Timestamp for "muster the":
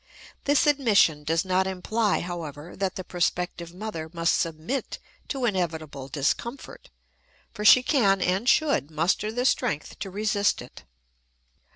8.89-9.45